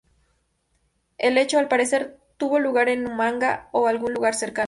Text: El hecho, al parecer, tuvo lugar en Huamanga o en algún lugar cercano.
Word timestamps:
El 1.19 1.37
hecho, 1.37 1.59
al 1.59 1.67
parecer, 1.67 2.19
tuvo 2.37 2.57
lugar 2.57 2.89
en 2.89 3.05
Huamanga 3.07 3.69
o 3.71 3.87
en 3.87 3.95
algún 3.95 4.13
lugar 4.15 4.33
cercano. 4.33 4.59